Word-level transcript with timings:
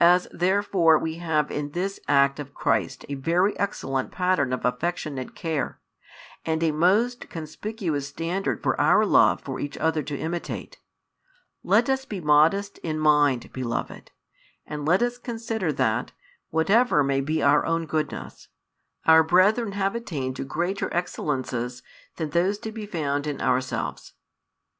As 0.00 0.26
therefore 0.32 0.98
we 0.98 1.18
have 1.18 1.48
in 1.52 1.70
this 1.70 2.00
act 2.08 2.40
of 2.40 2.52
Christ 2.52 3.04
a 3.08 3.14
very 3.14 3.56
excellent 3.60 4.10
pattern 4.10 4.52
of 4.52 4.64
affectionate 4.64 5.36
care, 5.36 5.78
and 6.44 6.64
a 6.64 6.72
most 6.72 7.30
conspicuous 7.30 8.08
standard 8.08 8.60
for 8.60 8.74
our 8.80 9.06
love 9.06 9.40
for 9.40 9.60
each 9.60 9.78
other 9.78 10.02
to 10.02 10.18
imitate, 10.18 10.80
let 11.62 11.88
us 11.88 12.04
be 12.04 12.20
modest 12.20 12.78
in 12.78 12.98
mind, 12.98 13.52
beloved, 13.52 14.10
and 14.66 14.84
let 14.84 15.00
us 15.00 15.16
consider 15.16 15.72
that, 15.72 16.10
whatever 16.50 17.04
may 17.04 17.20
be 17.20 17.40
our 17.40 17.64
own 17.64 17.86
goodness, 17.86 18.48
our 19.06 19.22
brethren 19.22 19.74
have 19.74 19.94
attained 19.94 20.34
to 20.34 20.44
greater 20.44 20.92
excellences 20.92 21.84
than 22.16 22.30
those 22.30 22.58
to 22.58 22.72
be 22.72 22.84
found 22.84 23.28
in 23.28 23.40
ourselves. 23.40 24.14